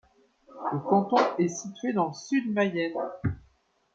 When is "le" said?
0.71-0.79, 2.07-2.13